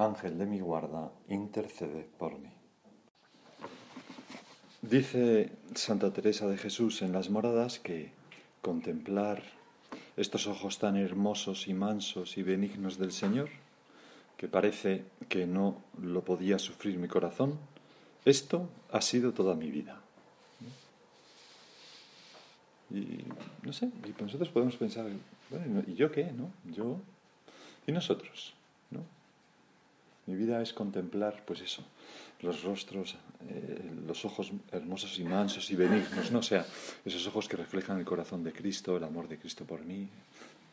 [0.00, 2.50] Ángel de mi guarda, intercede por mí.
[4.82, 8.12] Dice Santa Teresa de Jesús en las moradas que
[8.62, 9.42] contemplar
[10.16, 13.50] estos ojos tan hermosos y mansos y benignos del Señor,
[14.36, 17.58] que parece que no lo podía sufrir mi corazón,
[18.24, 20.00] esto ha sido toda mi vida.
[22.90, 23.24] Y
[23.62, 25.06] no sé, y nosotros podemos pensar,
[25.50, 26.32] bueno, ¿y yo qué?
[26.32, 26.52] ¿No?
[26.72, 26.96] Yo
[27.86, 28.59] y nosotros, ¿no?
[30.30, 31.82] Mi vida es contemplar, pues eso,
[32.40, 33.16] los rostros,
[33.48, 36.38] eh, los ojos hermosos y mansos y benignos, ¿no?
[36.38, 36.64] O sea,
[37.04, 40.08] esos ojos que reflejan el corazón de Cristo, el amor de Cristo por mí.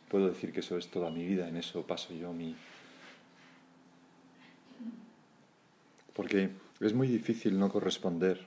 [0.09, 2.56] Puedo decir que eso es toda mi vida, en eso paso yo mi...
[6.14, 8.45] Porque es muy difícil no corresponder,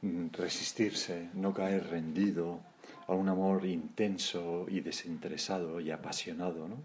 [0.00, 2.60] mm, resistirse, no caer rendido
[3.06, 6.78] a un amor intenso y desinteresado y apasionado, ¿no?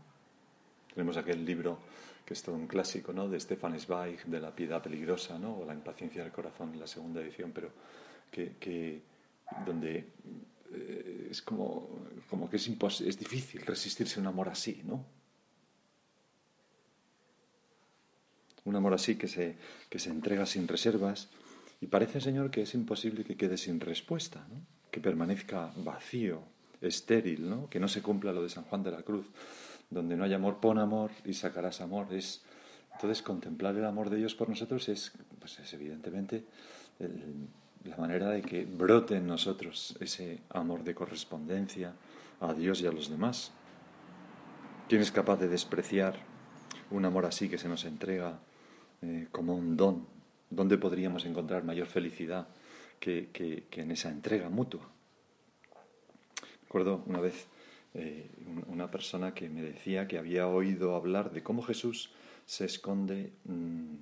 [0.94, 1.80] Tenemos aquel libro
[2.28, 3.30] que es todo un clásico, ¿no?
[3.30, 5.60] De Stefan Zweig, de la piedad peligrosa, ¿no?
[5.60, 7.72] O la impaciencia del corazón, la segunda edición, pero
[8.30, 9.02] que,
[9.66, 10.10] donde
[10.74, 11.88] eh, es como,
[12.30, 15.06] como que es, es difícil resistirse a un amor así, ¿no?
[18.66, 19.56] Un amor así que se,
[19.90, 21.30] que se entrega sin reservas
[21.80, 24.60] y parece, Señor, que es imposible que quede sin respuesta, ¿no?
[24.92, 26.42] que permanezca vacío,
[26.82, 27.70] estéril, ¿no?
[27.70, 29.28] que no se cumpla lo de San Juan de la Cruz,
[29.90, 32.14] donde no hay amor, pon amor y sacarás amor.
[32.14, 32.44] Es,
[32.94, 36.46] entonces, contemplar el amor de Dios por nosotros es, pues es evidentemente
[37.84, 41.94] la manera de que brote en nosotros ese amor de correspondencia
[42.40, 43.52] a Dios y a los demás.
[44.90, 46.16] ¿Quién es capaz de despreciar
[46.92, 48.40] un amor así que se nos entrega
[49.02, 50.08] eh, como un don?
[50.50, 52.48] ¿Dónde podríamos encontrar mayor felicidad
[53.00, 54.90] que, que en esa entrega mutua?
[56.64, 57.48] Recuerdo una vez
[57.94, 58.30] eh,
[58.68, 62.12] una persona que me decía que había oído hablar de cómo Jesús
[62.46, 63.96] se esconde mm,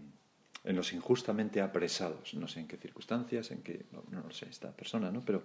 [0.66, 2.34] en los injustamente apresados.
[2.34, 5.24] No sé en qué circunstancias, en qué, no, lo sé, esta persona, ¿no?
[5.26, 5.44] Pero,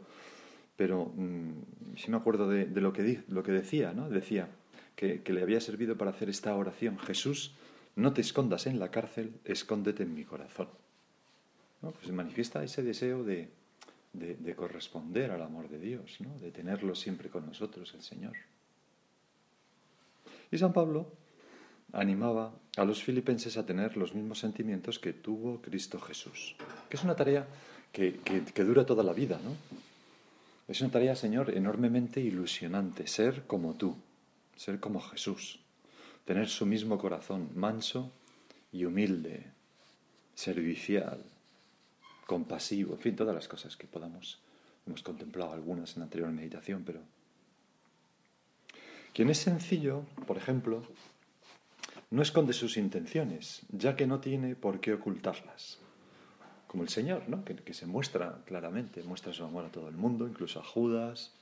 [0.77, 4.09] pero mm, sí me acuerdo de, lo, que lo que decía, ¿no?
[4.09, 4.49] Decía
[4.97, 6.99] que, le había servido para hacer esta oración.
[6.99, 7.55] Jesús,
[7.97, 10.69] no te escondas en la cárcel, escóndete en mi corazón.
[11.83, 11.93] ¿No?
[11.93, 13.49] Pues manifiesta ese deseo de,
[14.13, 16.39] de, corresponder al amor de Dios, ¿no?
[16.39, 18.37] de tenerlo siempre con nosotros, el Señor.
[20.51, 21.13] Y San Pablo
[21.93, 26.57] animaba a los filipenses a tener los mismos sentimientos que tuvo Cristo Jesús,
[26.89, 27.47] que es una tarea
[27.93, 29.57] que, que, dura toda la vida, ¿no?
[30.69, 33.97] Es una tarea, Señor, enormemente ilusionante, ser como tú,
[34.55, 35.59] ser como Jesús,
[36.25, 38.13] tener su mismo corazón, manso
[38.71, 39.47] y humilde,
[40.35, 41.25] servicial,
[42.31, 44.41] compasivo, en fin, todas las cosas que podamos.
[44.87, 47.01] Hemos contemplado algunas en la anterior meditación, pero
[49.13, 50.85] quien es sencillo, por ejemplo,
[52.11, 55.81] no esconde sus intenciones, ya que no tiene por qué ocultarlas.
[56.69, 57.45] Como el Señor, ¿no?
[57.45, 61.35] que, que se muestra claramente, muestra su amor a todo el mundo, incluso a Judas.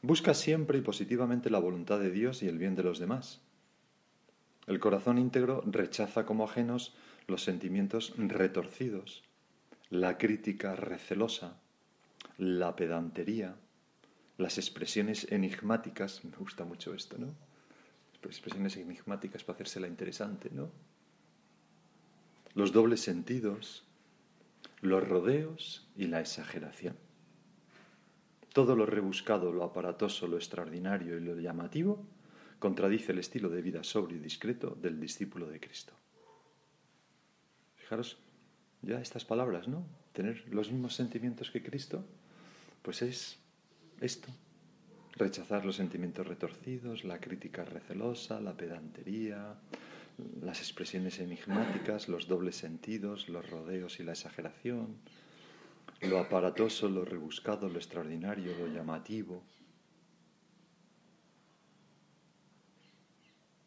[0.00, 3.40] Busca siempre y positivamente la voluntad de Dios y el bien de los demás.
[4.68, 6.94] El corazón íntegro rechaza como ajenos
[7.28, 9.22] los sentimientos retorcidos,
[9.90, 11.60] la crítica recelosa,
[12.38, 13.54] la pedantería,
[14.38, 17.34] las expresiones enigmáticas, me gusta mucho esto, ¿no?
[18.22, 20.70] Expresiones enigmáticas para hacerse la interesante, ¿no?
[22.54, 23.84] Los dobles sentidos,
[24.80, 26.96] los rodeos y la exageración.
[28.54, 32.06] Todo lo rebuscado, lo aparatoso, lo extraordinario y lo llamativo
[32.58, 35.92] contradice el estilo de vida sobrio y discreto del discípulo de Cristo.
[37.88, 38.18] Fijaros
[38.82, 39.82] ya estas palabras, ¿no?
[40.12, 42.04] Tener los mismos sentimientos que Cristo,
[42.82, 43.38] pues es
[44.02, 44.28] esto.
[45.12, 49.54] Rechazar los sentimientos retorcidos, la crítica recelosa, la pedantería,
[50.42, 54.98] las expresiones enigmáticas, los dobles sentidos, los rodeos y la exageración,
[56.02, 59.42] lo aparatoso, lo rebuscado, lo extraordinario, lo llamativo.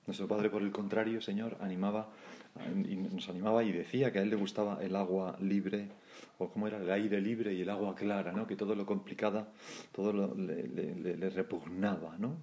[0.05, 2.13] Nuestro Padre, por el contrario, Señor, animaba
[2.87, 5.89] y nos animaba y decía que a él le gustaba el agua libre,
[6.37, 8.47] o cómo era el aire libre y el agua clara, ¿no?
[8.47, 9.47] que todo lo complicado,
[9.91, 12.17] todo le, repugnaba.
[12.17, 12.37] ¿no?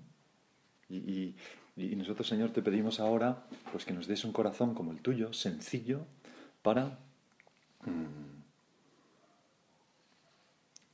[0.89, 1.35] Y,
[1.77, 5.33] Y nosotros, Señor, te pedimos ahora pues que nos des un corazón como el tuyo,
[5.33, 6.07] sencillo,
[6.63, 6.99] para
[7.85, 8.39] mm,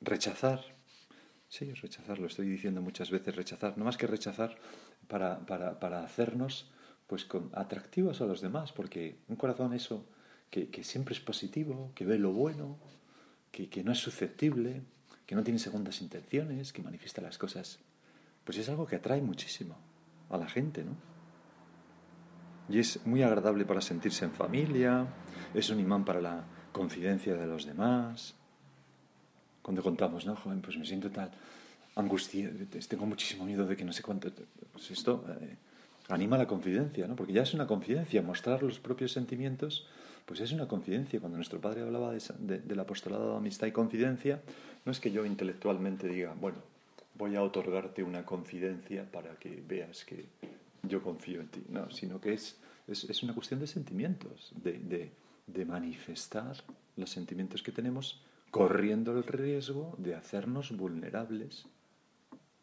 [0.02, 0.60] rechazar,
[1.48, 4.58] sí, rechazar, lo estoy diciendo muchas veces, rechazar, no más que rechazar,
[5.08, 6.70] para, para, para hacernos
[7.06, 10.04] pues con, atractivos a los demás, porque un corazón eso,
[10.50, 12.78] que, que siempre es positivo, que ve lo bueno,
[13.50, 14.82] que, que, no es susceptible,
[15.26, 17.80] que no tiene segundas intenciones, que manifiesta las cosas,
[18.44, 19.76] pues es algo que atrae muchísimo
[20.30, 20.96] a la gente, ¿no?
[22.68, 25.06] Y es muy agradable para sentirse en familia,
[25.52, 28.34] es un imán para la confidencia de los demás.
[29.60, 30.34] Cuando contamos, ¿no?
[30.34, 31.30] Joven, pues me siento tal
[31.96, 32.50] angustia,
[32.88, 34.30] tengo muchísimo miedo de que no sé cuánto.
[34.72, 35.56] Pues esto eh,
[36.08, 37.16] anima la confidencia, ¿no?
[37.16, 39.86] Porque ya es una confidencia, mostrar los propios sentimientos,
[40.26, 41.20] pues es una confidencia.
[41.20, 44.42] Cuando nuestro padre hablaba de, del apostolado de amistad y confidencia,
[44.84, 46.58] no es que yo intelectualmente diga, bueno,
[47.14, 50.26] voy a otorgarte una confidencia para que veas que
[50.82, 52.56] yo confío en ti, no, sino que es,
[52.86, 55.10] es, es una cuestión de sentimientos, de, de,
[55.46, 56.56] de manifestar
[56.96, 58.20] los sentimientos que tenemos
[58.50, 61.66] corriendo el riesgo de hacernos vulnerables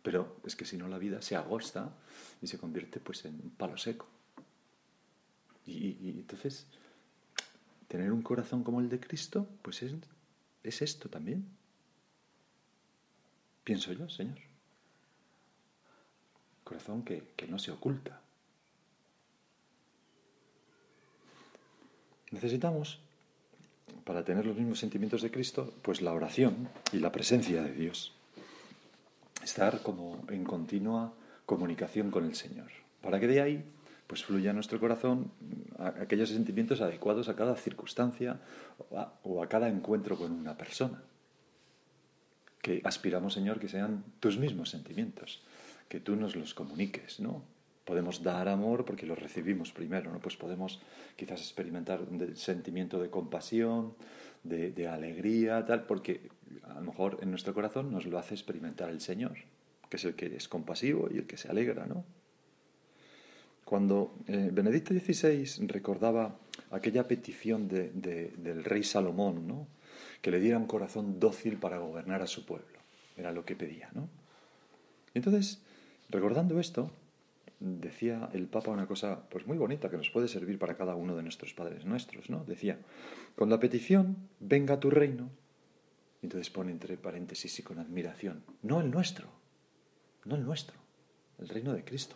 [0.04, 1.94] pero es que si no la vida se agosta
[2.42, 4.08] y se convierte pues en palo seco.
[5.66, 6.66] Y, entonces,
[7.88, 9.94] tener un corazón como el de Cristo, pues es,
[10.64, 11.46] es esto también.
[13.64, 14.40] Pienso yo, Señor.
[16.64, 18.20] Corazón que, que no se oculta.
[22.32, 23.00] Necesitamos,
[24.04, 28.14] para tener los mismos sentimientos de Cristo, pues la oración y la presencia de Dios
[29.44, 31.14] estar como en continua
[31.46, 32.72] comunicación con el Señor,
[33.02, 33.66] para que de ahí
[34.12, 35.32] pues fluya a nuestro corazón
[35.80, 38.42] aquellos sentimientos adecuados a cada circunstancia
[39.24, 41.02] o a, cada encuentro con una persona.
[42.62, 45.42] Que aspiramos, Señor, que sean tus mismos sentimientos,
[45.88, 47.42] que tú nos los comuniques, ¿no?
[47.86, 50.20] Podemos dar amor porque lo recibimos primero, ¿no?
[50.20, 50.82] Pues podemos
[51.16, 53.96] quizás experimentar un sentimiento de compasión,
[54.44, 56.30] de, alegría, tal, porque
[56.64, 59.38] a lo mejor en nuestro corazón nos lo hace experimentar el Señor,
[59.90, 62.04] que es el que es compasivo y el que se alegra, ¿no?
[63.66, 66.36] Cuando eh, Benedicto XVI recordaba
[66.72, 69.68] aquella petición del rey Salomón, ¿no?
[70.22, 72.80] que le diera un corazón dócil para gobernar a su pueblo,
[73.16, 74.10] era lo que pedía, ¿no?
[75.14, 75.62] entonces,
[76.10, 76.92] recordando esto,
[77.62, 81.16] decía el Papa una cosa pues muy bonita que nos puede servir para cada uno
[81.16, 82.44] de nuestros padres nuestros, ¿no?
[82.44, 82.80] Decía,
[83.36, 85.30] con la petición, venga tu reino,
[86.22, 89.30] entonces pone entre paréntesis y con admiración, no el nuestro,
[90.26, 90.78] no el nuestro,
[91.40, 92.16] el reino de Cristo.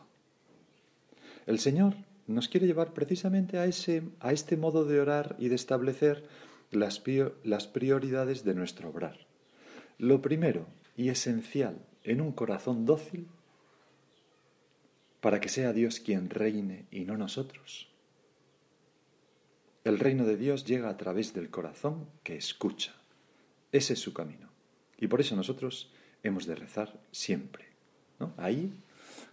[1.45, 1.95] El Señor
[2.27, 6.27] nos quiere llevar precisamente a, ese, a este modo de orar y de establecer
[6.71, 7.03] las,
[7.43, 9.19] las prioridades de nuestro obrar.
[9.97, 10.65] Lo primero
[10.97, 13.27] y esencial en un corazón dócil
[15.21, 17.89] para que sea Dios quien reine y no nosotros.
[19.83, 22.93] El reino de Dios llega a través del corazón que escucha.
[23.75, 24.47] Ese es su camino.
[24.97, 25.91] Y por eso nosotros
[26.23, 27.65] hemos de rezar siempre.
[28.37, 28.73] Ahí,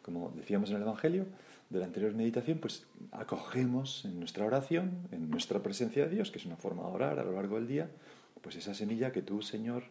[0.02, 1.26] como decíamos en el Evangelio
[1.70, 6.38] de la anterior meditación, pues acogemos en nuestra oración, en nuestra presencia de Dios, que
[6.38, 7.88] es una forma de orar a lo largo del día,
[8.40, 9.84] pues esa semilla que tú, Señor,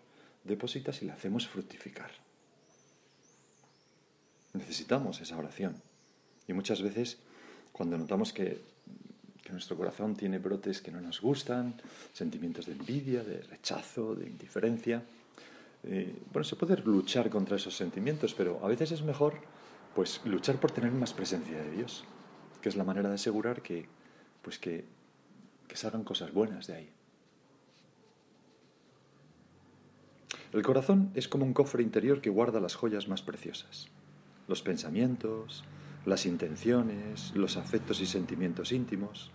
[0.43, 2.11] depositas y la hacemos fructificar.
[4.51, 5.81] Necesitamos esa oración.
[6.45, 7.19] Y muchas veces,
[7.71, 8.59] cuando notamos que,
[9.51, 11.75] nuestro corazón tiene brotes que no nos gustan,
[12.13, 15.03] sentimientos de envidia, de rechazo, de indiferencia,
[15.83, 19.35] eh, bueno, se puede luchar contra esos sentimientos, pero a veces es mejor
[19.95, 22.05] pues luchar por tener más presencia de Dios,
[22.61, 23.87] que es la manera de asegurar que
[24.41, 24.85] pues que,
[25.67, 26.89] que salgan cosas buenas de ahí.
[30.53, 33.87] El corazón es como un cofre interior que guarda las joyas más preciosas,
[34.47, 35.63] los pensamientos,
[36.05, 39.31] las intenciones, los afectos y sentimientos íntimos,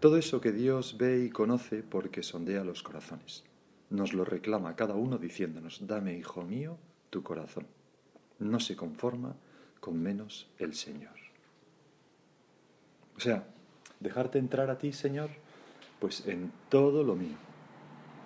[0.00, 3.44] todo eso que Dios ve y conoce porque sondea los corazones.
[3.90, 6.78] Nos lo reclama cada uno diciéndonos, dame, hijo mío,
[7.10, 7.66] tu corazón.
[8.38, 9.36] No se conforma
[9.80, 11.14] con menos el Señor.
[13.16, 13.46] O sea,
[14.00, 15.30] dejarte entrar a ti, Señor,
[16.00, 17.36] pues en todo lo mío,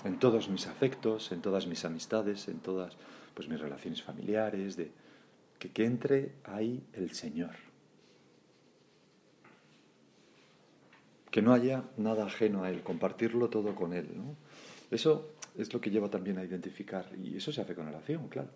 [0.05, 2.97] en todos mis afectos, en todas mis amistades, en todas
[3.35, 4.91] pues mis relaciones familiares, de,
[5.59, 7.68] que, que entre ahí el Señor.
[11.31, 14.09] Que no haya nada ajeno a Él, compartirlo todo con Él.
[14.15, 14.37] ¿no?
[14.91, 18.49] Eso es lo que lleva también a identificar, y eso se hace con oración, claro.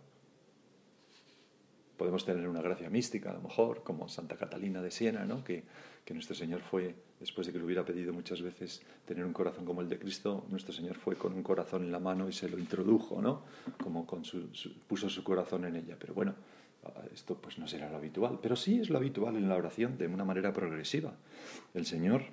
[1.97, 5.45] Podemos tener una gracia mística, a lo mejor, como Santa Catalina de Siena, ¿no?
[5.45, 5.65] que,
[6.05, 9.65] que nuestro Señor fue, después de que le hubiera pedido muchas veces tener un corazón
[9.65, 12.49] como el de Cristo, nuestro Señor fue con un corazón en la mano y se
[12.49, 13.43] lo introdujo, ¿no?
[13.83, 14.49] como con su,
[14.89, 15.97] puso su corazón en ella.
[15.99, 16.35] Pero bueno,
[17.13, 20.09] esto pues no será lo habitual, pero sí es lo habitual en la oración de
[20.09, 21.15] una manera progresiva.
[21.75, 22.25] El Señor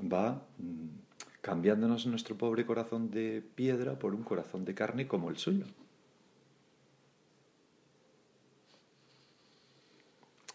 [0.00, 5.36] va mm, cambiándonos nuestro pobre corazón de piedra por un corazón de carne como el
[5.36, 5.66] suyo.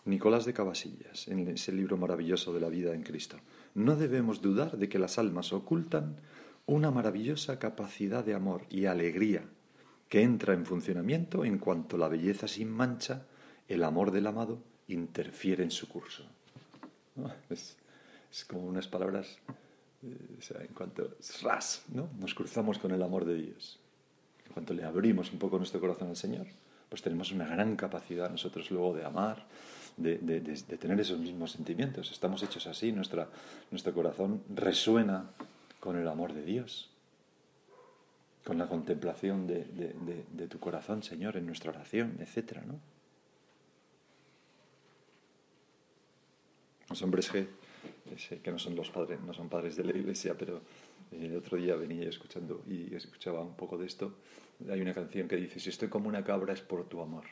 [0.04, 3.38] Nicolás de Cabasillas, en ese libro maravilloso de la vida en Cristo.
[3.76, 6.18] No debemos dudar de que las almas ocultan
[6.66, 9.44] una maravillosa capacidad de amor y alegría
[10.10, 13.28] que entra en funcionamiento en cuanto la belleza sin mancha,
[13.68, 16.26] el amor del amado, interfiere en su curso.
[17.50, 17.78] Es,
[18.48, 19.38] como unas palabras,
[20.04, 22.10] eh, en cuanto ras, ¿no?
[22.20, 23.80] nos cruzamos con el amor de Dios.
[24.48, 26.48] En cuanto le abrimos un poco nuestro corazón al Señor,
[26.90, 29.46] pues tenemos una gran capacidad nosotros luego de amar,
[29.98, 30.20] de,
[30.80, 32.12] tener esos mismos sentimientos.
[32.12, 33.30] Estamos hechos así, nuestra,
[33.70, 35.30] nuestro corazón resuena
[35.80, 36.90] con el amor de Dios,
[38.44, 42.58] con la contemplación de, tu corazón, Señor, en nuestra oración, etc.
[42.66, 42.80] ¿no?
[46.90, 47.48] Los hombres que,
[48.16, 50.62] que no son los padres, no son padres de la iglesia, pero
[51.12, 54.16] el otro día venía escuchando y escuchaba un poco de esto.
[54.70, 57.26] Hay una canción que dice, si estoy como una cabra es por tu amor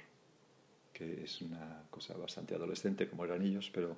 [0.99, 3.95] que es una cosa bastante adolescente, como eran ellos, pero,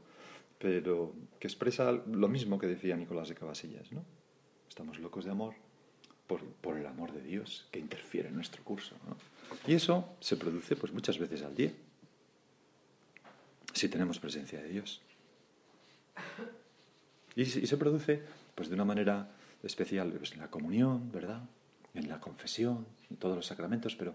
[0.60, 4.06] pero que expresa lo mismo que decía Nicolás de Cabasillas, ¿no?
[4.70, 5.56] Estamos locos de amor
[6.28, 8.96] por, por el amor de Dios que interfiere en nuestro curso.
[9.66, 11.74] Y eso se produce pues muchas veces al día,
[13.74, 15.02] si tenemos presencia de Dios.
[17.36, 18.22] Y, se produce
[18.56, 19.32] pues de una manera
[19.64, 21.42] especial pues, en la comunión, ¿verdad?
[21.94, 24.14] En la confesión, en todos los sacramentos, pero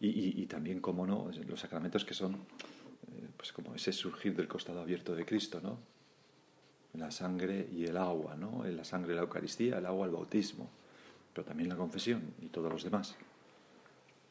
[0.00, 4.80] y, también, como no, los sacramentos que son eh, pues como ese surgir del costado
[4.80, 5.78] abierto de Cristo, ¿no?
[6.94, 8.64] La sangre y el agua, ¿no?
[8.64, 10.68] La sangre la Eucaristía, el agua el bautismo,
[11.32, 13.16] pero también la confesión y todos los demás.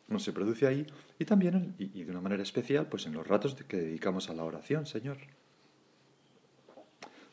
[0.08, 0.86] No se produce ahí
[1.18, 4.44] y también, y, de una manera especial, pues en los ratos que dedicamos a la
[4.44, 5.18] oración, Señor.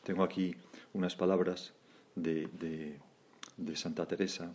[0.03, 0.55] Tengo aquí
[0.93, 1.73] unas palabras
[2.15, 2.47] de,
[3.57, 4.51] de Santa Teresa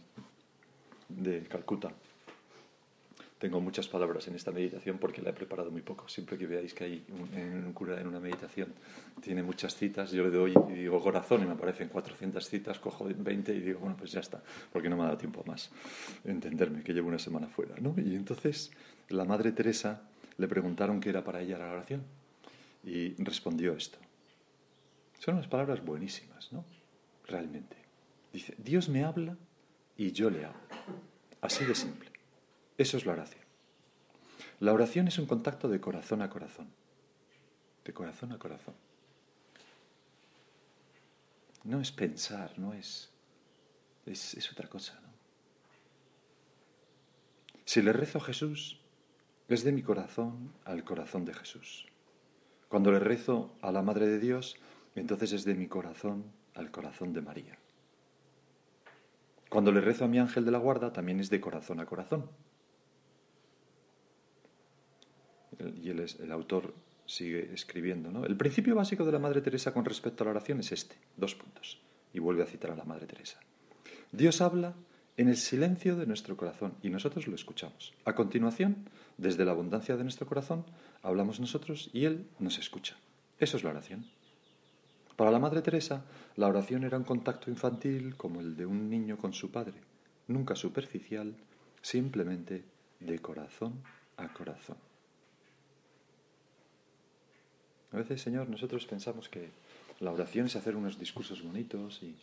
[1.08, 1.92] de Calcuta,
[3.38, 6.08] tengo muchas palabras en esta meditación porque la he preparado muy poco.
[6.08, 8.72] Siempre que veáis que hay un, cura, en una meditación
[9.20, 13.06] tiene muchas citas, yo le doy y digo corazón y me aparecen 400 citas, cojo
[13.14, 15.70] 20 y digo, bueno, pues ya está, porque no me ha dado tiempo más
[16.24, 17.74] entenderme, que llevo una semana fuera.
[17.78, 17.94] ¿no?
[17.98, 18.70] Y entonces
[19.10, 20.02] la Madre Teresa
[20.38, 22.02] le preguntaron qué era para ella la oración
[22.84, 23.98] y respondió esto.
[25.18, 26.64] Son unas palabras buenísimas, ¿no?
[27.26, 27.76] Realmente.
[28.32, 29.36] Dice, Dios me habla
[29.96, 30.60] y yo le hablo.
[31.40, 32.10] Así de simple.
[32.78, 33.44] Eso es la oración.
[34.60, 36.68] La oración es un contacto de corazón a corazón.
[37.84, 38.74] De corazón a corazón.
[41.64, 43.10] No es pensar, no es.
[44.06, 45.08] Es, otra cosa, ¿no?
[47.64, 48.80] Si le rezo a Jesús,
[49.48, 51.86] es de mi corazón al corazón de Jesús.
[52.68, 54.56] Cuando le rezo a la Madre de Dios,
[55.00, 56.24] entonces es de mi corazón
[56.54, 57.58] al corazón de María.
[59.48, 62.28] Cuando le rezo a mi ángel de la guarda, también es de corazón a corazón.
[65.82, 66.74] y el, el autor
[67.06, 68.10] sigue escribiendo.
[68.10, 68.24] ¿no?
[68.24, 71.34] El principio básico de la Madre Teresa con respecto a la oración es este, dos
[71.34, 71.80] puntos.
[72.12, 73.38] Y vuelve a citar a la Madre Teresa.
[74.12, 74.74] Dios habla
[75.16, 77.94] en el silencio de nuestro corazón y nosotros lo escuchamos.
[78.04, 80.64] A continuación, desde la abundancia de nuestro corazón,
[81.02, 82.96] hablamos nosotros y Él nos escucha.
[83.38, 84.06] Eso es la oración.
[85.16, 86.04] Para la Madre Teresa,
[86.36, 89.80] la oración era un contacto infantil como el de un niño con su padre,
[90.28, 91.34] nunca superficial,
[91.80, 92.64] simplemente
[93.00, 93.82] de corazón
[94.18, 94.76] a corazón.
[97.92, 99.48] A veces, Señor, nosotros pensamos que
[100.00, 102.14] la oración es hacer unos discursos bonitos y,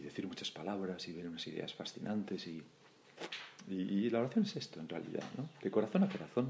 [0.00, 2.64] decir muchas palabras y ver unas ideas fascinantes y,
[4.10, 5.48] la oración es esto en realidad, ¿no?
[5.62, 6.48] De corazón a corazón,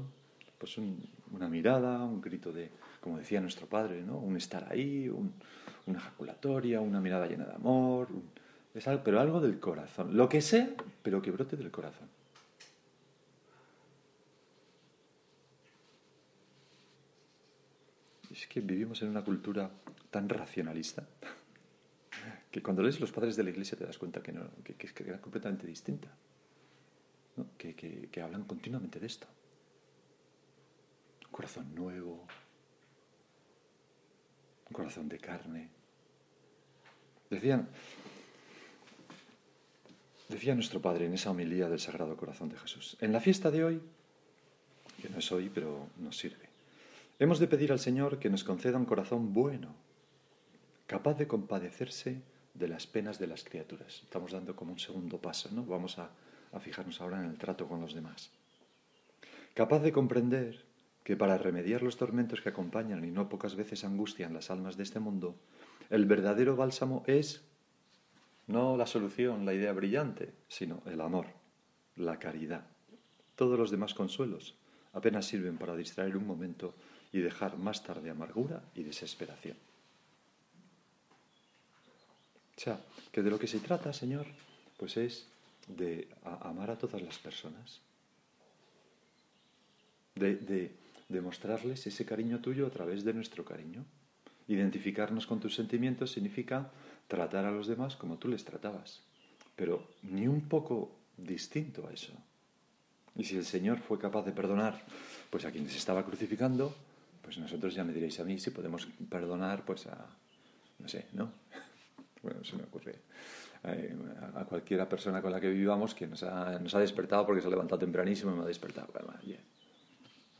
[0.63, 4.17] pues una mirada, un grito de, como decía nuestro padre, ¿no?
[4.17, 8.07] Un estar ahí, una ejaculatoria, una mirada llena de amor,
[9.03, 10.69] pero algo del corazón, lo que sea,
[11.01, 12.07] pero que brote del corazón.
[18.31, 19.69] es que vivimos en una cultura
[20.09, 21.05] tan racionalista
[22.51, 24.93] que cuando lees los padres de la iglesia te das cuenta que, no, que es
[25.19, 26.07] completamente distinta,
[27.57, 29.27] que, que hablan continuamente de esto.
[31.33, 32.25] Corazón nuevo,
[34.69, 35.69] un corazón de carne.
[37.29, 37.67] Decían,
[40.29, 43.65] decía nuestro Padre en esa homilía del Sagrado Corazón de Jesús, en la fiesta de
[43.65, 43.81] hoy,
[45.01, 46.53] que no es hoy, pero nos sirve,
[47.19, 49.75] Hemos de pedir al Señor que nos conceda un corazón bueno,
[50.87, 52.21] capaz de compadecerse
[52.53, 54.01] de las penas de las criaturas.
[54.03, 55.63] Estamos dando como un segundo paso, ¿no?
[55.63, 56.09] Vamos a,
[56.59, 58.29] fijarnos ahora en el trato con los demás.
[59.53, 60.65] Capaz de comprender
[61.03, 64.83] que para remediar los tormentos que acompañan y no pocas veces angustian las almas de
[64.83, 65.35] este mundo,
[65.89, 67.43] el verdadero bálsamo es
[68.47, 71.27] no la solución, la idea brillante, sino el amor,
[71.95, 72.65] la caridad.
[73.35, 74.55] Todos los demás consuelos
[74.93, 76.75] apenas sirven para distraer un momento
[77.11, 79.57] y dejar más tarde amargura y desesperación.
[82.55, 82.79] O sea,
[83.11, 84.27] que de lo que se trata, Señor,
[84.77, 85.27] pues es
[85.67, 87.81] de amar a todas las personas,
[90.15, 90.82] de, de
[91.13, 93.85] demostrarles ese cariño tuyo a través de nuestro cariño.
[94.47, 96.71] Identificarnos con tus sentimientos significa
[97.07, 99.01] tratar a los demás como tú les tratabas,
[99.55, 102.13] pero ni un poco distinto a eso.
[103.15, 104.81] Y si el Señor fue capaz de perdonar
[105.29, 106.75] pues a quienes estaba crucificando,
[107.21, 110.07] pues nosotros ya me diréis a mí si podemos perdonar pues a,
[110.79, 111.31] no sé, ¿no?
[112.23, 112.95] bueno, se me ocurre
[113.63, 113.95] eh,
[114.35, 117.47] a cualquiera persona con la que vivamos que nos ha, nos ha despertado porque se
[117.47, 118.89] ha levantado tempranísimo y me ha despertado.
[118.91, 119.13] Bueno,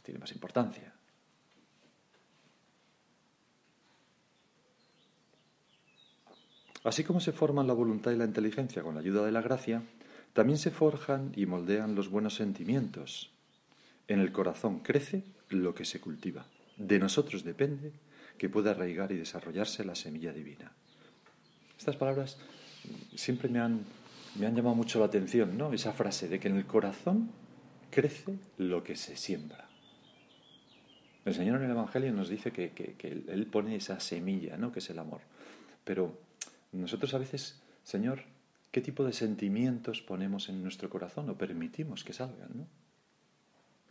[0.03, 0.93] tiene más importancia.
[6.83, 9.83] Así como se forman la voluntad y la inteligencia con la ayuda de la gracia,
[10.33, 13.31] también se forjan y moldean los buenos sentimientos.
[14.07, 16.45] En el corazón crece lo que se cultiva.
[16.75, 17.93] De nosotros depende
[18.37, 20.73] que pueda arraigar y desarrollarse la semilla divina.
[21.77, 22.37] Estas palabras
[23.15, 23.85] siempre me han,
[24.35, 25.71] me han llamado mucho la atención, ¿no?
[25.71, 27.31] Esa frase de que en el corazón
[27.91, 29.69] crece lo que se siembra.
[31.25, 32.95] El Señor en el Evangelio nos dice que,
[33.27, 34.71] Él pone esa semilla, ¿no?
[34.71, 35.21] Que es el amor.
[35.83, 36.17] Pero
[36.71, 38.23] nosotros a veces, Señor,
[38.71, 42.67] ¿qué tipo de sentimientos ponemos en nuestro corazón o permitimos que salgan, ¿no?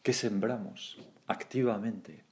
[0.02, 2.24] ¿Qué sembramos activamente?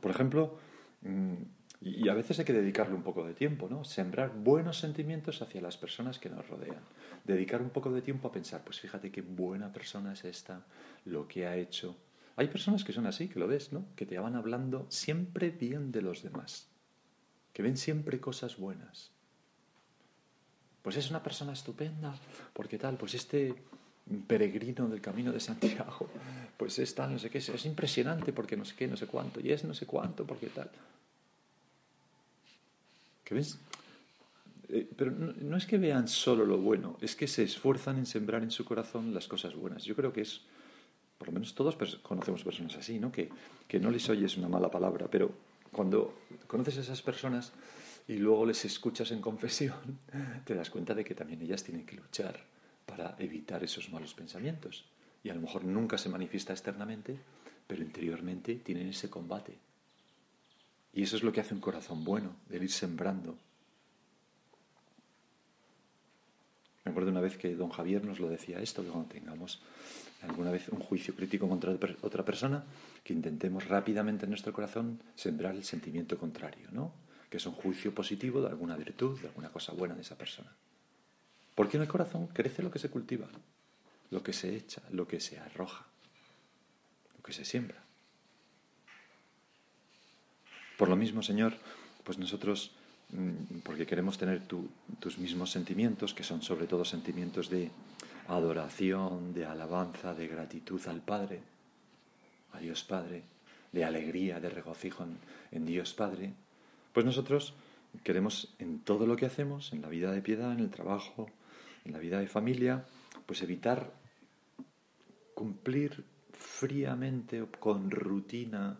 [0.00, 0.58] Por ejemplo,
[1.02, 1.34] mm,
[1.82, 3.84] y a veces hay que dedicarle un poco de tiempo, ¿no?
[3.84, 6.80] Sembrar buenos sentimientos hacia las personas que nos rodean.
[7.24, 10.64] Dedicar un poco de tiempo a pensar, pues fíjate qué buena persona es esta,
[11.04, 11.94] lo que ha hecho.
[12.36, 13.84] Hay personas que son así, que lo ves, ¿no?
[13.96, 16.66] Que te van hablando siempre bien de los demás,
[17.52, 19.10] que ven siempre cosas buenas.
[20.82, 22.14] Pues es una persona estupenda,
[22.52, 23.54] porque tal, pues este
[24.26, 26.10] peregrino del camino de Santiago,
[26.56, 29.40] pues es tal, no sé qué, es impresionante porque no sé qué, no sé cuánto,
[29.40, 30.70] y es no sé cuánto, porque tal.
[33.24, 33.58] ¿Qué ves?
[34.68, 38.42] Eh, pero no, es que vean solo lo bueno, es que se esfuerzan en sembrar
[38.42, 39.84] en su corazón las cosas buenas.
[39.84, 40.42] Yo creo que es,
[41.18, 43.10] por lo menos todos conocemos personas así, ¿no?
[43.12, 43.30] Que,
[43.68, 45.32] que no les oyes una mala palabra, pero
[45.72, 46.14] cuando
[46.46, 47.52] conoces a esas personas
[48.06, 49.98] y luego les escuchas en confesión,
[50.44, 52.44] te das cuenta de que también ellas tienen que luchar
[52.86, 54.84] para evitar esos malos pensamientos.
[55.22, 57.18] Y a lo mejor nunca se manifiesta externamente,
[57.66, 59.56] pero interiormente tienen ese combate.
[60.92, 63.36] Y eso es lo que hace un corazón bueno, el ir sembrando.
[66.84, 69.62] Me acuerdo una vez que don Javier nos lo decía esto, que cuando tengamos
[70.28, 72.64] alguna vez un juicio crítico contra otra persona,
[73.02, 76.92] que intentemos rápidamente en nuestro corazón sembrar el sentimiento contrario, ¿no?
[77.30, 80.52] Que es un juicio positivo de alguna virtud, de alguna cosa buena de esa persona.
[81.54, 83.28] Porque en el corazón crece lo que se cultiva,
[84.10, 85.86] lo que se echa, lo que se arroja,
[87.16, 87.82] lo que se siembra.
[90.76, 91.54] Por lo mismo, Señor,
[92.02, 92.72] pues nosotros,
[93.10, 97.70] mm, porque queremos tener tus mismos sentimientos, que son sobre todo sentimientos de
[98.28, 101.40] adoración, de alabanza, de gratitud al Padre,
[102.52, 103.22] a Dios Padre,
[103.72, 105.04] de alegría, de regocijo
[105.50, 106.32] en, Dios Padre,
[106.92, 107.54] pues nosotros
[108.02, 111.28] queremos en todo lo que hacemos, en la vida de piedad, en el trabajo,
[111.84, 112.84] en la vida de familia,
[113.26, 113.92] pues evitar
[115.34, 118.78] cumplir fríamente o con rutina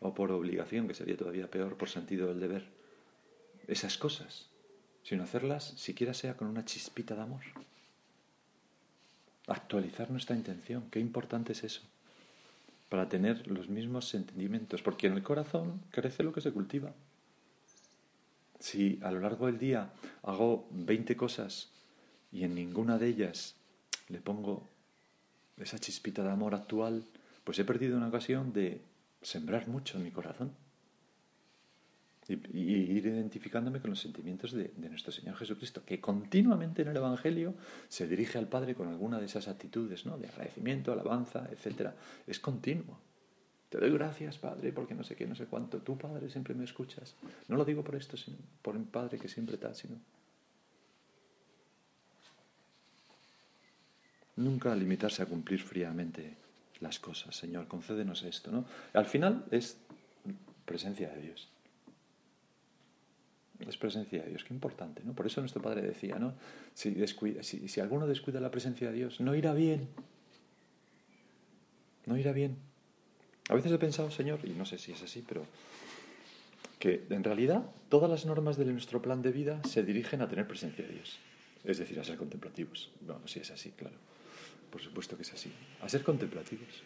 [0.00, 2.66] o por obligación, que sería todavía peor, por sentido del deber,
[3.66, 4.50] esas cosas,
[5.02, 7.42] sino hacerlas siquiera sea con una chispita de amor.
[9.46, 11.82] Actualizar nuestra intención, qué importante es eso,
[12.88, 16.92] para tener los mismos sentimientos, porque en el corazón crece lo que se cultiva.
[18.58, 19.90] Si a lo largo del día
[20.22, 21.68] hago 20 cosas
[22.32, 23.54] y en ninguna de ellas
[24.08, 24.66] le pongo
[25.58, 27.04] esa chispita de amor actual,
[27.44, 28.80] pues he perdido una ocasión de
[29.20, 30.63] sembrar mucho en mi corazón
[32.28, 37.54] y, ir identificándome con los sentimientos de, nuestro Señor Jesucristo, que continuamente en el Evangelio
[37.88, 40.16] se dirige al Padre con alguna de esas actitudes, ¿no?
[40.18, 41.94] De agradecimiento, alabanza, etcétera.
[42.26, 42.98] Es continuo.
[43.68, 45.78] Te doy gracias, Padre, porque no sé qué, no sé cuánto.
[45.78, 47.14] Tú, Padre, siempre me escuchas.
[47.48, 49.96] No lo digo por esto, sino por un Padre que siempre está, sino...
[54.36, 56.36] Nunca limitarse a cumplir fríamente
[56.80, 57.36] las cosas.
[57.36, 58.64] Señor, concédenos esto, ¿no?
[58.92, 59.78] Al final es
[60.64, 61.53] presencia de Dios.
[63.60, 65.14] Es presencia de Dios, qué importante, ¿no?
[65.14, 66.34] Por eso nuestro Padre decía, ¿no?
[66.74, 66.94] Si,
[67.68, 69.88] si, alguno descuida la presencia de Dios, no irá bien.
[72.06, 72.56] no irá bien.
[73.48, 75.46] A veces he pensado, Señor, y no sé si es así, pero
[76.78, 80.46] que en realidad todas las normas de nuestro plan de vida se dirigen a tener
[80.46, 81.18] presencia de Dios,
[81.62, 82.90] es decir, a ser contemplativos.
[83.00, 83.96] Bueno, si es así, claro.
[84.70, 85.52] Por supuesto que es así.
[85.80, 86.82] A ser contemplativos.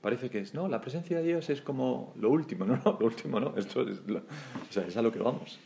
[0.00, 3.06] Parece que es, no, la presencia de Dios es como lo último, no, no, lo
[3.06, 5.58] último no, esto es, o sea, es a lo que vamos.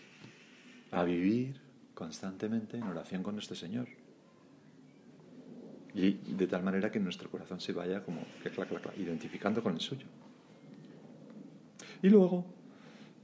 [0.92, 1.61] A vivir
[1.94, 3.88] constantemente en oración con nuestro Señor.
[5.94, 8.22] Y de tal manera que nuestro corazón se vaya como
[8.96, 10.07] identificando con el suyo.
[12.02, 12.46] Y luego,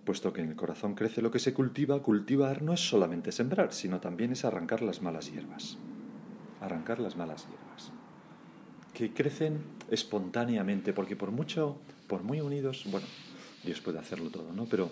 [0.05, 3.73] puesto que en el corazón crece lo que se cultiva, cultivar no es solamente sembrar,
[3.73, 5.79] sino también es arrancar las malas hierbas.
[6.61, 7.93] Arrancar las malas hierbas.
[8.93, 13.07] Que crecen espontáneamente, porque por mucho, por muy unidos, bueno,
[13.65, 14.67] Dios puede hacerlo todo, ¿no?
[14.67, 14.91] Pero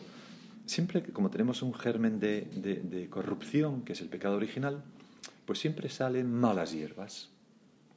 [0.66, 4.82] siempre, como tenemos un germen de, de corrupción, que es el pecado original,
[5.46, 7.30] pues siempre salen malas hierbas.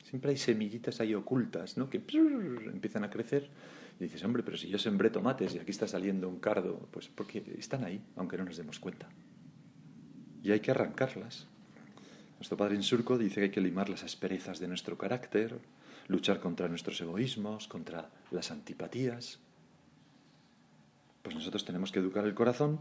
[0.10, 1.90] Siempre hay semillitas ahí ocultas, ¿no?
[1.90, 3.50] Que empiezan a crecer
[4.00, 7.10] y dices, hombre, pero si yo sembré tomates y aquí está saliendo un cardo, pues
[7.10, 9.10] porque están ahí, aunque no nos demos cuenta.
[10.42, 11.48] Y hay que arrancarlas.
[12.38, 15.60] Nuestro padre en surco dice que hay que limar las asperezas de nuestro carácter,
[16.08, 19.40] luchar contra nuestros egoísmos, contra las antipatías.
[21.24, 22.80] Pues nosotros tenemos que educar el corazón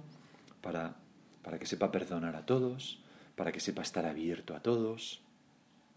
[0.61, 0.97] para,
[1.43, 3.01] para que sepa perdonar a todos,
[3.37, 5.23] para que sepa estar abierto a todos,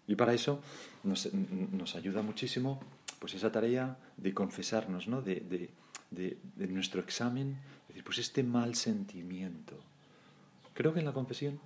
[0.07, 0.61] y para eso
[1.03, 2.81] nos, nos, ayuda muchísimo
[3.19, 5.21] pues esa tarea de confesarnos, ¿no?
[5.21, 5.69] de, de,
[6.11, 9.79] de, nuestro examen, decir, pues este mal sentimiento.
[10.73, 11.59] Creo que en la confesión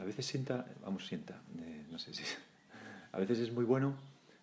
[0.00, 2.24] a veces sienta, vamos, sienta, eh, no sé si,
[3.12, 3.94] a veces es muy bueno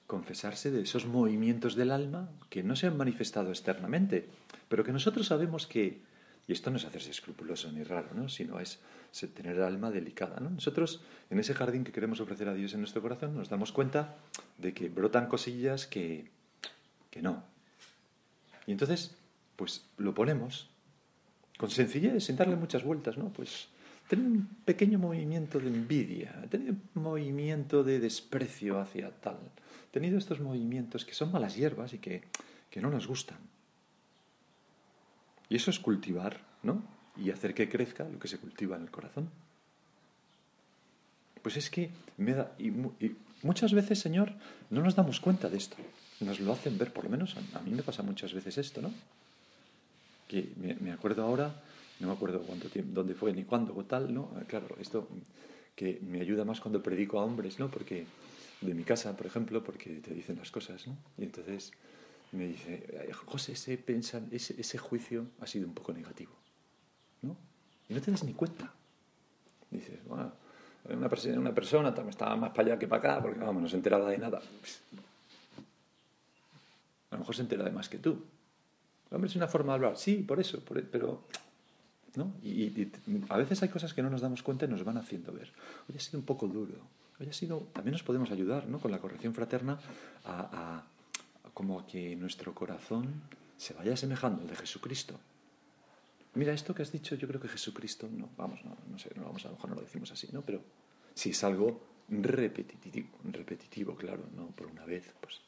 [0.07, 4.27] confesarse de esos movimientos del alma que no se han manifestado externamente,
[4.67, 6.01] pero que nosotros sabemos que,
[6.47, 8.29] y esto no es hacerse escrupuloso ni raro, ¿no?
[8.29, 8.79] sino es
[9.33, 10.39] tener el alma delicada.
[10.39, 10.49] ¿no?
[10.49, 14.15] Nosotros, en ese jardín que queremos ofrecer a Dios en nuestro corazón, nos damos cuenta
[14.57, 16.29] de que brotan cosillas que,
[17.09, 17.43] que no.
[18.65, 19.15] Y entonces,
[19.55, 20.69] pues lo ponemos
[21.57, 23.31] con sencillez, sin darle muchas vueltas, ¿no?
[23.31, 23.67] Pues
[24.07, 29.37] tener un pequeño movimiento de envidia, tener un movimiento de desprecio hacia tal,
[29.93, 32.23] tenido estos movimientos que son malas hierbas y que,
[32.69, 33.37] que no nos gustan.
[35.47, 36.83] Y eso es cultivar, ¿no?
[37.17, 39.29] y hacer que crezca lo que se cultiva en el corazón.
[41.41, 42.71] Pues es que me da, y,
[43.43, 44.31] muchas veces, Señor,
[44.69, 45.75] no nos damos cuenta de esto.
[46.21, 48.91] Nos lo hacen ver, por lo menos a, mí me pasa muchas veces esto, ¿no?
[50.27, 51.53] Que me, acuerdo ahora,
[51.99, 54.31] no me acuerdo cuánto tiempo, dónde fue ni cuándo o tal, ¿no?
[54.47, 55.07] Claro, esto
[55.75, 57.69] que me ayuda más cuando predico a hombres, ¿no?
[57.69, 58.05] Porque
[58.65, 60.97] de mi casa, por ejemplo, porque te dicen las cosas, ¿no?
[61.17, 61.71] Y entonces
[62.31, 63.83] me dice, José, ese,
[64.31, 66.31] ese, ese juicio ha sido un poco negativo.
[67.21, 67.37] ¿no?
[67.89, 68.71] Y no te das ni cuenta.
[69.69, 70.31] Dices, bueno,
[70.89, 73.75] una, persona, una persona estaba más para allá que para acá, porque vamos, no se
[73.75, 74.41] enteraba de nada.
[77.09, 78.23] A lo mejor se entera de más que tú.
[79.11, 79.97] Hombre, es una forma de hablar.
[79.97, 81.23] Sí, por eso, e, pero...
[82.15, 82.33] ¿no?
[82.43, 82.91] Y,
[83.29, 85.51] a veces hay cosas que no nos damos cuenta y nos van haciendo ver.
[85.89, 86.73] Hoy ha sido un poco duro.
[87.19, 87.59] Hoy ha sido...
[87.73, 88.79] También nos podemos ayudar ¿no?
[88.79, 89.79] con la corrección fraterna
[90.25, 90.83] a,
[91.53, 93.21] como que nuestro corazón
[93.57, 95.19] se vaya asemejando al de Jesucristo.
[96.35, 99.23] Mira, esto que has dicho, yo creo que Jesucristo, no, vamos, no, no sé, no
[99.23, 100.41] vamos, a lo mejor no lo decimos así, ¿no?
[100.41, 100.61] Pero
[101.13, 105.41] si es algo repetitivo, repetitivo, claro, no por una vez, pues.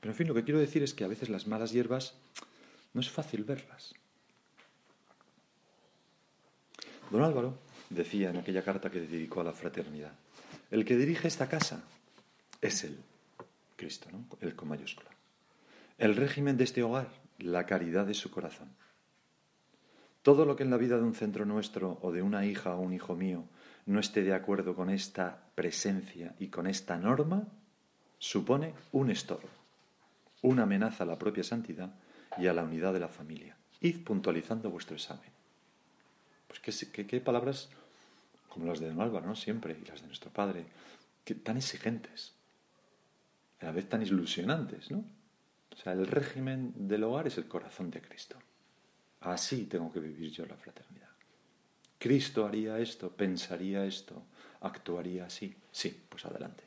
[0.00, 2.14] Pero en fin, lo que quiero decir es que a veces las malas hierbas
[2.92, 3.94] no es fácil verlas.
[7.10, 7.58] Don Álvaro
[7.90, 10.12] decía en aquella carta que dedicó a la fraternidad,
[10.70, 11.82] el que dirige esta casa
[12.60, 12.98] es él,
[13.76, 14.24] Cristo, ¿no?
[14.40, 15.10] El con mayúscula.
[15.96, 18.68] El régimen de este hogar, la caridad de su corazón.
[20.22, 22.80] Todo lo que en la vida de un centro nuestro o de una hija o
[22.80, 23.44] un hijo mío
[23.86, 27.48] no esté de acuerdo con esta presencia y con esta norma,
[28.18, 29.48] supone un estorbo,
[30.42, 31.94] una amenaza a la propia santidad
[32.36, 33.56] y a la unidad de la familia.
[33.80, 35.37] Id puntualizando vuestro examen.
[36.48, 37.68] Pues qué, palabras
[38.48, 39.36] como las de Don Álvaro, ¿no?
[39.36, 40.64] Siempre, y las de nuestro Padre,
[41.24, 42.32] que, tan exigentes,
[43.60, 45.04] a la vez tan ilusionantes, ¿no?
[45.72, 48.36] O sea, el régimen del hogar es el corazón de Cristo.
[49.20, 51.08] Así tengo que vivir yo la fraternidad.
[51.98, 54.22] Cristo haría esto, pensaría esto,
[54.60, 55.54] actuaría así.
[55.70, 56.64] Sí, pues adelante.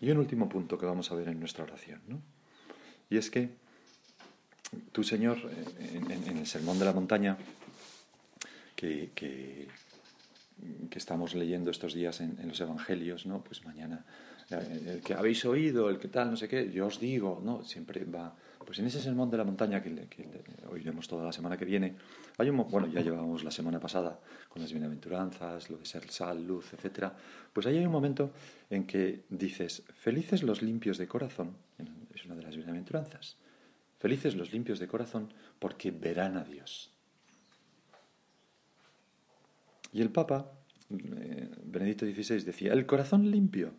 [0.00, 2.20] Y un último punto que vamos a ver en nuestra oración, ¿no?
[3.10, 3.50] Y es que
[4.92, 5.38] tu Señor,
[5.78, 7.36] en, el Sermón de la Montaña,
[8.74, 9.68] que, que,
[10.90, 13.44] estamos leyendo estos días en, en los Evangelios, ¿no?
[13.44, 14.04] Pues mañana
[14.50, 17.64] el que habéis oído, el que tal, no sé qué, yo os digo, ¿no?
[17.64, 18.34] Siempre va,
[18.66, 20.28] Pues en ese sermón de la montaña que, que
[20.68, 21.94] oiremos toda la semana que viene,
[22.36, 26.44] hay un, bueno, ya llevábamos la semana pasada con las bienaventuranzas, lo de ser sal,
[26.44, 27.14] luz, etcétera.
[27.52, 28.32] Pues ahí hay un momento
[28.68, 31.56] en que dices, felices los limpios de corazón,
[32.12, 33.36] es una de las bienaventuranzas,
[34.00, 36.90] felices los limpios de corazón porque verán a Dios.
[39.92, 40.50] Y el Papa,
[40.90, 43.72] eh, Benedicto XVI, decía, el corazón limpio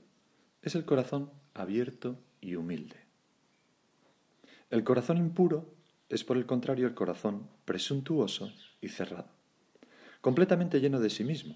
[0.61, 3.06] es el corazón abierto y humilde.
[4.69, 5.73] El corazón impuro
[6.09, 8.51] es, por el contrario, el corazón presuntuoso
[8.81, 9.29] y cerrado,
[10.19, 11.55] completamente lleno de sí mismo,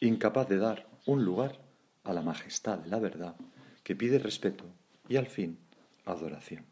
[0.00, 1.60] incapaz de dar un lugar
[2.04, 3.36] a la majestad de la verdad
[3.82, 4.64] que pide respeto
[5.08, 5.58] y, al fin,
[6.04, 6.64] adoración.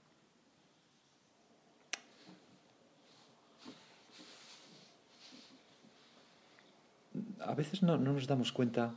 [7.40, 8.95] A veces no, no nos damos cuenta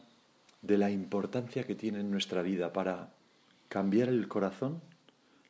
[0.62, 3.14] de la importancia que tiene en nuestra vida para
[3.70, 4.82] cambiar el corazón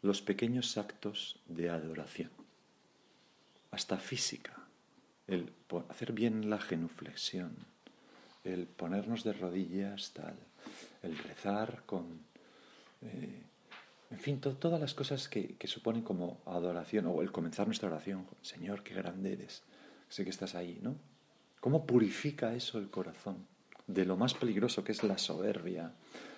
[0.06, 2.30] los pequeños actos de adoración,
[3.72, 4.54] hasta física,
[5.26, 5.52] el
[5.90, 7.58] hacer bien la genuflexión,
[8.44, 10.38] el ponernos de rodillas, tal,
[11.02, 12.20] el rezar con,
[13.02, 13.42] eh,
[14.12, 18.28] en fin, todas las cosas que, que, suponen como adoración, o el comenzar nuestra oración,
[18.44, 19.64] Señor, qué grande eres,
[20.08, 20.96] sé que estás ahí, ¿no?
[21.60, 23.48] ¿Cómo purifica eso el corazón
[23.88, 25.94] de lo más peligroso que es la soberbia,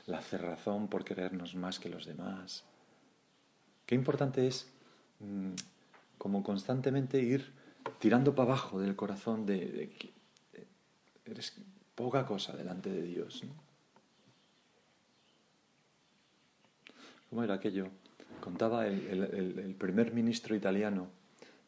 [0.05, 2.63] la cerrazón por querernos más que los demás?
[3.87, 4.67] Qué importante es
[5.21, 5.53] mm,
[6.17, 7.53] como constantemente ir
[7.99, 10.11] tirando para abajo del corazón de, que
[11.25, 11.55] eres
[11.95, 13.43] poca cosa delante de Dios.
[17.29, 17.87] ¿Cómo era aquello?
[18.41, 21.07] Contaba el, primer ministro italiano,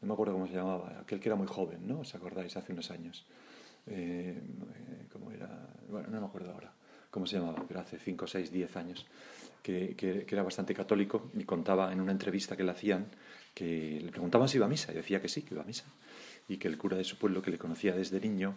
[0.01, 2.01] no me acuerdo cómo se llamaba, aquel que era muy joven, ¿no?
[2.01, 2.55] ¿Os acordáis?
[2.57, 3.25] Hace unos años.
[3.87, 4.41] Eh,
[5.11, 5.69] ¿Cómo era?
[5.89, 6.73] Bueno, no me acuerdo ahora
[7.11, 9.05] cómo se llamaba, pero hace 5, 6, 10 años
[9.61, 13.07] que, era bastante católico y contaba en una entrevista que le hacían
[13.53, 15.85] que le preguntaban si iba a misa y decía que sí, que iba a misa
[16.47, 18.55] y que el cura de su pueblo que le conocía desde niño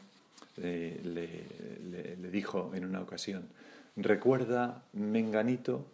[0.57, 3.49] eh, le, dijo en una ocasión,
[3.97, 5.87] recuerda, menganito,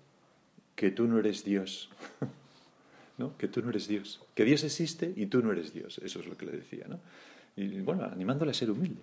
[0.74, 1.90] que tú no eres Dios.
[3.18, 3.36] ¿no?
[3.36, 4.20] Que tú no eres Dios.
[4.34, 5.98] Que Dios existe y tú no eres Dios.
[5.98, 6.86] Eso es lo que le decía.
[6.88, 7.00] ¿no?
[7.56, 9.02] Y bueno, animándole a ser humilde.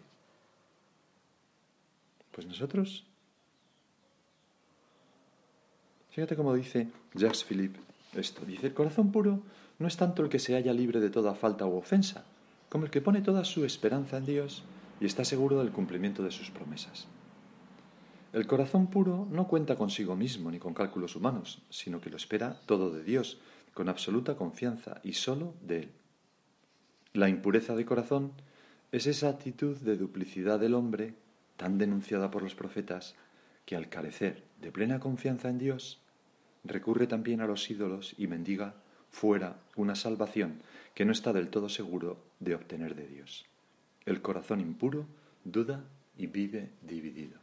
[2.32, 3.06] Pues nosotros
[6.16, 7.78] Fíjate cómo dice Jacques Philippe
[8.14, 8.46] esto.
[8.46, 9.42] Dice, el corazón puro
[9.80, 12.24] no es tanto el que se halla libre de toda falta u ofensa,
[12.70, 14.64] como el que pone toda su esperanza en Dios
[15.02, 17.08] y está seguro del cumplimiento de sus promesas.
[18.32, 22.62] El corazón puro no cuenta consigo mismo ni con cálculos humanos, sino que lo espera
[22.66, 23.40] todo de Dios,
[23.74, 25.90] con absoluta confianza y solo de Él.
[27.12, 28.32] La impureza de corazón
[28.94, 31.14] es esa actitud de duplicidad del hombre,
[31.58, 33.16] tan denunciada por los profetas,
[33.66, 36.00] que al carecer de plena confianza en Dios,
[36.66, 38.74] recurre también a los ídolos y mendiga
[39.12, 40.62] fuera una salvación
[40.94, 43.46] que no está del todo seguro de obtener de Dios.
[44.06, 45.06] El corazón impuro
[45.44, 45.84] duda
[46.18, 47.38] y vive dividido.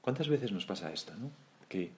[0.00, 1.30] ¿Cuántas veces nos pasa esto, no?
[1.68, 1.90] Que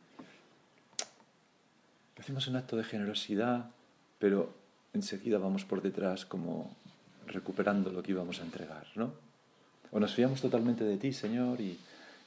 [2.19, 3.71] hacemos un acto de generosidad,
[4.19, 4.55] pero
[4.93, 6.75] enseguida vamos por detrás como
[7.27, 9.13] recuperando lo que íbamos a entregar, ¿no?
[9.91, 11.79] O nos fiamos totalmente de ti, Señor, y,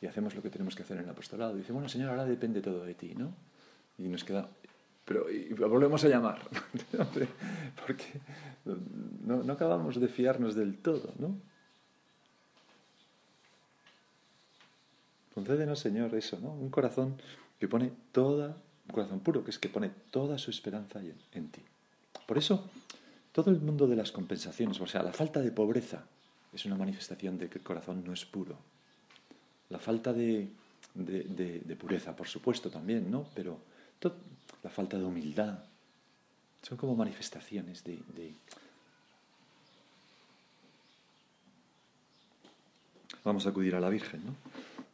[0.01, 1.55] y hacemos lo que tenemos que hacer en el apostolado.
[1.55, 3.33] Dice, bueno, Señor, ahora depende todo de ti, ¿no?
[4.03, 4.49] Y nos queda
[5.05, 6.39] pero y volvemos a llamar
[7.85, 8.05] porque
[9.25, 11.35] no, no, acabamos de fiarnos del todo ¿no?
[15.33, 16.51] concédenos Señor eso ¿no?
[16.51, 17.17] un corazón
[17.59, 21.49] que pone toda un corazón puro que es que pone toda su esperanza en, en
[21.49, 21.61] ti
[22.27, 22.69] por eso
[23.31, 26.03] todo el mundo de las compensaciones o sea la falta de pobreza
[26.53, 28.55] es una manifestación de que el corazón no es puro
[29.69, 30.49] la falta de,
[30.93, 33.70] de, de pureza por supuesto también no pero
[34.63, 35.59] la falta de humildad,
[36.61, 38.33] son como manifestaciones de,
[43.23, 44.35] Vamos a acudir a la Virgen, ¿no?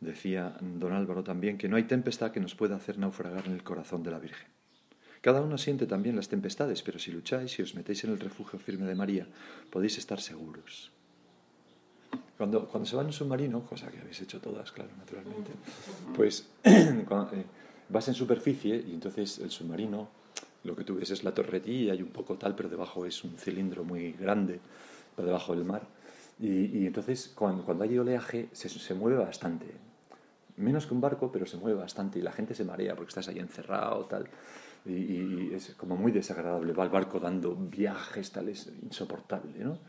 [0.02, 3.64] Decía don Álvaro también que no hay tempestad que nos pueda hacer naufragar en el
[3.64, 4.48] corazón de la Virgen.
[5.22, 8.60] Cada uno siente también las tempestades, pero si lucháis y os metéis en el refugio
[8.60, 9.28] firme de María,
[9.72, 10.92] podéis estar seguros.
[12.38, 15.52] Cuando, cuando se va en un submarino, cosa que habéis hecho todas, claro, naturalmente,
[16.16, 17.06] pues eh,
[17.90, 20.10] vas en superficie y entonces el submarino,
[20.64, 23.38] lo que tú ves es la torretilla y un poco tal, pero debajo es un
[23.38, 24.60] cilindro muy grande,
[25.16, 25.84] por debajo del mar.
[26.40, 29.66] Y, entonces cuando, cuando, hay oleaje se, se, mueve bastante.
[30.58, 33.28] Menos que un barco, pero se mueve bastante y la gente se marea porque estás
[33.28, 34.28] ahí encerrado, tal.
[34.86, 36.74] Y, y, es como muy desagradable.
[36.74, 39.80] Va el barco dando viajes, tal, es insoportable, ¿no?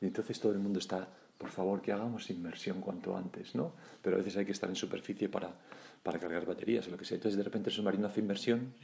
[0.00, 1.08] Y entonces todo el mundo está,
[1.38, 3.72] por favor, que hagamos inmersión cuanto antes, ¿no?
[4.02, 5.54] Pero a veces hay que estar en superficie para,
[6.02, 7.14] para cargar baterías o lo que sea.
[7.14, 8.74] Entonces de repente el submarino hace inversión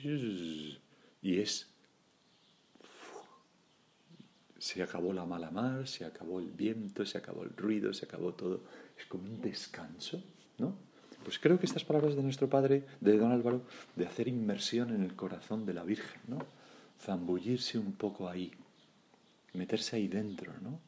[1.21, 1.69] y es
[4.65, 8.33] se acabó la mala mar, se acabó el viento, se acabó el ruido, se acabó
[8.33, 8.63] todo.
[8.97, 10.23] Es como un descanso,
[10.57, 10.75] ¿no?
[11.23, 13.63] Pues creo que estas palabras de nuestro padre, de don Álvaro,
[13.95, 16.39] de hacer inmersión en el corazón de la Virgen, ¿no?
[16.99, 18.53] Zambullirse un poco ahí,
[19.53, 20.81] meterse ahí dentro, ¿no?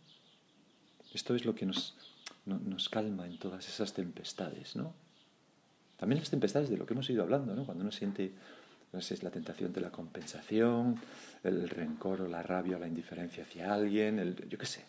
[1.17, 1.97] Esto es lo que nos,
[2.45, 4.93] nos calma en todas esas tempestades, ¿no?
[5.97, 7.65] También las tempestades de lo que hemos ido hablando, ¿no?
[7.65, 8.33] Cuando uno siente
[8.93, 11.01] no es la tentación de la compensación,
[11.43, 14.85] el rencor o la rabia o la indiferencia hacia alguien, el, yo qué sé,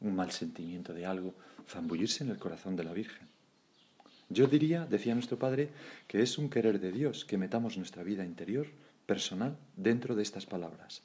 [0.00, 1.34] un mal sentimiento de algo,
[1.68, 3.26] zambullirse en el corazón de la Virgen.
[4.28, 5.70] Yo diría, decía nuestro Padre,
[6.06, 8.68] que es un querer de Dios que metamos nuestra vida interior,
[9.06, 11.02] personal, dentro de estas palabras.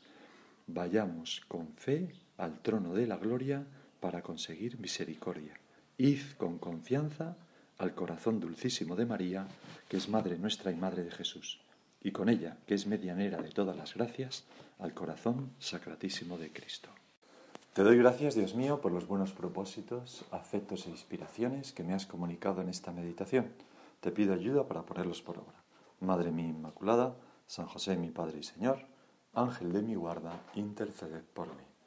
[0.67, 3.65] Vayamos con fe al trono de la gloria
[3.99, 5.60] para conseguir misericordia.
[5.97, 7.38] Id con confianza
[7.77, 9.47] al corazón dulcísimo de María,
[9.88, 11.60] que es Madre nuestra y Madre de Jesús
[12.07, 14.45] y con ella, que es medianera de todas las gracias,
[14.79, 16.89] al corazón sacratísimo de Cristo.
[17.73, 22.05] Te doy gracias, Dios mío, por los buenos propósitos, afectos e inspiraciones que me has
[22.05, 23.51] comunicado en esta meditación.
[23.99, 25.63] Te pido ayuda para ponerlos por obra.
[25.99, 28.86] Madre mía Inmaculada, San José mi Padre y Señor,
[29.33, 31.66] Ángel de mi guarda, interceded por mí.